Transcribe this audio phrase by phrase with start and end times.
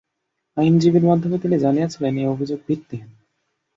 [0.57, 3.09] আইনজীবীর মাধ্যমে তিনি জানিয়েছেন, এ অভিযোগ ভিত্তিহীন।